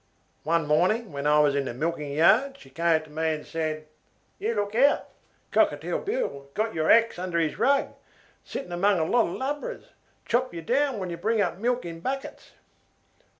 One 0.45 0.65
morning, 0.65 1.11
when 1.11 1.27
I 1.27 1.37
was 1.37 1.53
in 1.53 1.65
the 1.65 1.75
milking 1.75 2.13
yard, 2.13 2.57
she 2.57 2.71
came 2.71 3.03
to 3.03 3.09
me 3.11 3.35
and 3.35 3.45
said, 3.45 3.87
'You 4.39 4.55
look 4.55 4.73
out. 4.73 5.09
Cockatoo 5.51 5.99
Bill 5.99 6.49
got 6.55 6.73
your 6.73 6.89
axe 6.89 7.19
under 7.19 7.37
his 7.37 7.59
rug 7.59 7.93
sitting 8.43 8.71
among 8.71 8.97
a 8.97 9.03
lot 9.05 9.27
of 9.27 9.33
lubras. 9.35 9.89
Chop 10.25 10.55
you 10.55 10.63
down 10.63 10.97
when 10.97 11.11
you 11.11 11.17
bring 11.17 11.39
up 11.39 11.59
milk 11.59 11.85
in 11.85 11.99
buckets.' 11.99 12.49